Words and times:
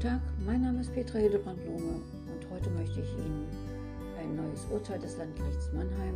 Guten 0.00 0.14
Tag, 0.14 0.22
mein 0.46 0.62
Name 0.62 0.80
ist 0.80 0.94
Petra 0.94 1.18
Hildebrand-Lume 1.18 2.00
und 2.32 2.50
heute 2.50 2.70
möchte 2.70 3.02
ich 3.02 3.12
Ihnen 3.18 3.46
ein 4.18 4.34
neues 4.34 4.64
Urteil 4.70 4.98
des 4.98 5.18
Landgerichts 5.18 5.70
Mannheim 5.74 6.14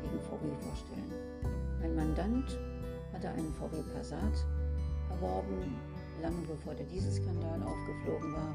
gegen 0.00 0.18
VW 0.18 0.48
vorstellen. 0.64 1.12
Mein 1.78 1.94
Mandant 1.94 2.58
hatte 3.12 3.28
einen 3.28 3.52
VW 3.52 3.82
Passat 3.92 4.46
erworben, 5.10 5.76
lange 6.22 6.40
bevor 6.48 6.74
der 6.74 6.86
Dieselskandal 6.86 7.62
aufgeflogen 7.62 8.32
war. 8.32 8.54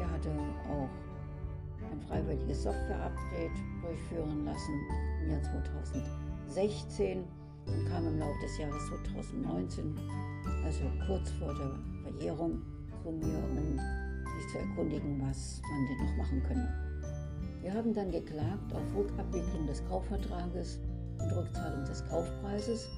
Er 0.00 0.10
hatte 0.10 0.30
auch 0.70 1.92
ein 1.92 2.00
freiwilliges 2.08 2.62
Software-Update 2.62 3.52
durchführen 3.82 4.46
lassen 4.46 4.80
im 5.24 5.32
Jahr 5.32 5.42
2016 5.42 7.24
und 7.66 7.86
kam 7.90 8.06
im 8.06 8.18
Laufe 8.18 8.40
des 8.40 8.56
Jahres 8.56 8.80
2019, 8.88 9.94
also 10.64 10.84
kurz 11.06 11.30
vor 11.32 11.52
der 11.54 11.78
Verjährung, 12.02 12.62
zu 13.08 13.14
mir, 13.14 13.38
um 13.38 13.78
sich 14.36 14.52
zu 14.52 14.58
erkundigen, 14.58 15.20
was 15.22 15.62
man 15.70 15.86
denn 15.86 16.06
noch 16.06 16.16
machen 16.16 16.42
könne. 16.42 16.68
Wir 17.62 17.72
haben 17.72 17.94
dann 17.94 18.10
geklagt 18.10 18.72
auf 18.72 18.96
Rückabwicklung 18.96 19.66
des 19.66 19.84
Kaufvertrages 19.86 20.80
und 21.18 21.32
Rückzahlung 21.32 21.84
des 21.84 22.06
Kaufpreises 22.06 22.88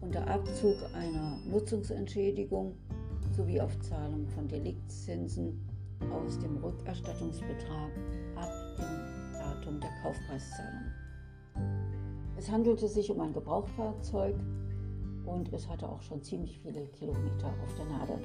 unter 0.00 0.26
Abzug 0.26 0.76
einer 0.94 1.38
Nutzungsentschädigung 1.48 2.74
sowie 3.36 3.60
auf 3.60 3.78
Zahlung 3.80 4.26
von 4.28 4.48
Deliktszinsen 4.48 5.64
aus 6.10 6.38
dem 6.40 6.56
Rückerstattungsbetrag 6.56 7.92
ab 8.34 8.50
dem 8.76 9.32
Datum 9.38 9.80
der 9.80 9.90
Kaufpreiszahlung. 10.02 10.90
Es 12.36 12.50
handelte 12.50 12.88
sich 12.88 13.08
um 13.10 13.20
ein 13.20 13.32
Gebrauchtfahrzeug 13.32 14.34
und 15.24 15.52
es 15.52 15.68
hatte 15.68 15.88
auch 15.88 16.02
schon 16.02 16.20
ziemlich 16.22 16.58
viele 16.58 16.86
Kilometer 16.88 17.54
auf 17.62 17.74
der 17.76 17.84
Nadel. 17.86 18.18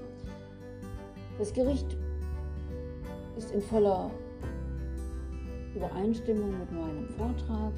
Das 1.37 1.53
Gericht 1.53 1.95
ist 3.37 3.51
in 3.51 3.61
voller 3.61 4.09
Übereinstimmung 5.75 6.57
mit 6.57 6.71
meinem 6.71 7.07
Vortrag 7.09 7.73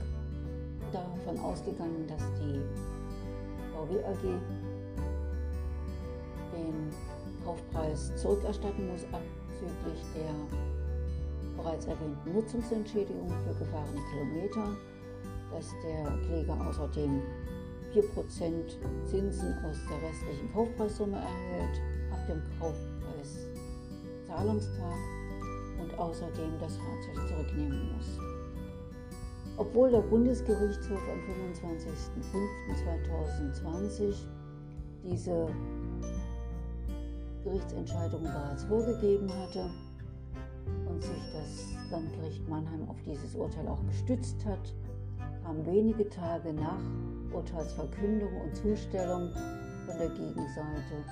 davon 0.94 1.38
ausgegangen, 1.40 2.08
dass 2.08 2.24
die 2.40 2.62
VW 3.74 4.02
AG 4.06 4.24
den 6.54 6.90
Kaufpreis 7.44 8.16
zurückerstatten 8.16 8.90
muss, 8.90 9.04
abzüglich 9.12 10.06
der 10.16 10.34
bereits 11.62 11.86
erwähnten 11.86 12.34
Nutzungsentschädigung 12.34 13.28
für 13.28 13.60
gefahrene 13.60 14.00
Kilometer, 14.10 14.70
dass 15.52 15.76
der 15.84 16.06
Kläger 16.26 16.58
außerdem 16.66 17.22
4% 17.94 18.78
Zinsen 19.06 19.54
aus 19.66 19.78
der 19.90 20.02
restlichen 20.08 20.54
Kaufpreissumme 20.54 21.18
erhält, 21.18 21.82
ab 22.12 22.20
dem 22.28 22.42
Kaufpreiszahlungstag 22.60 24.96
und 25.82 25.98
außerdem 25.98 26.60
das 26.60 26.78
Fahrzeug 26.78 27.28
zurücknehmen 27.28 27.92
muss. 27.96 28.20
Obwohl 29.58 29.90
der 29.92 30.02
Bundesgerichtshof 30.02 31.02
am 31.12 31.20
25.05.2020 31.54 34.16
diese 35.04 35.48
Gerichtsentscheidung 37.44 38.24
bereits 38.24 38.64
vorgegeben 38.64 39.30
hatte 39.42 39.70
und 40.88 41.04
sich 41.04 41.24
das 41.34 41.76
Landgericht 41.92 42.48
Mannheim 42.48 42.88
auf 42.88 43.02
dieses 43.06 43.36
Urteil 43.36 43.68
auch 43.68 43.86
gestützt 43.88 44.46
hat, 44.46 44.74
kam 45.44 45.66
wenige 45.66 46.08
Tage 46.08 46.54
nach 46.54 46.80
Urteilsverkündung 47.34 48.42
und 48.42 48.56
Zustellung 48.56 49.30
von 49.86 49.98
der 49.98 50.10
Gegenseite 50.10 51.04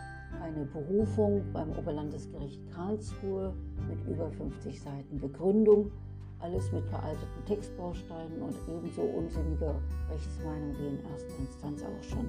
eine 0.41 0.65
Berufung 0.65 1.43
beim 1.53 1.71
Oberlandesgericht 1.71 2.61
Karlsruhe 2.71 3.53
mit 3.89 4.08
über 4.08 4.30
50 4.31 4.80
Seiten 4.80 5.19
Begründung, 5.19 5.92
alles 6.39 6.71
mit 6.71 6.86
veralteten 6.86 7.45
Textbausteinen 7.45 8.42
und 8.42 8.55
ebenso 8.67 9.02
unsinniger 9.02 9.75
Rechtsmeinung 10.11 10.75
wie 10.80 10.87
in 10.87 10.99
erster 11.11 11.37
Instanz 11.39 11.83
auch 11.83 12.03
schon. 12.03 12.27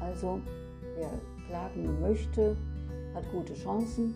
Also, 0.00 0.40
wer 0.96 1.10
klagen 1.48 2.00
möchte, 2.00 2.56
hat 3.14 3.24
gute 3.32 3.54
Chancen, 3.54 4.14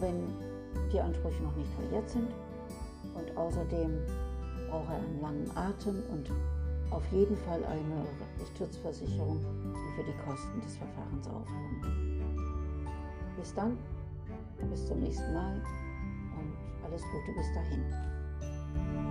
wenn 0.00 0.22
die 0.92 1.00
Ansprüche 1.00 1.42
noch 1.42 1.56
nicht 1.56 1.70
verjährt 1.72 2.08
sind. 2.08 2.28
Und 3.14 3.36
außerdem 3.36 3.98
braucht 4.68 4.88
er 4.90 4.96
einen 4.96 5.20
langen 5.20 5.50
Atem 5.56 6.02
und 6.10 6.30
auf 6.90 7.02
jeden 7.12 7.36
Fall 7.36 7.62
eine 7.64 8.06
Rechtsschutzversicherung, 8.40 9.38
die 9.40 9.96
für 9.96 10.04
die 10.04 10.16
Kosten 10.24 10.60
des 10.60 10.76
Verfahrens 10.76 11.26
aufkommt. 11.28 11.86
Bis 13.36 13.54
dann, 13.54 13.78
bis 14.70 14.86
zum 14.86 15.00
nächsten 15.00 15.32
Mal 15.34 15.62
und 16.38 16.84
alles 16.84 17.02
Gute 17.02 17.32
bis 17.36 17.52
dahin. 17.54 19.07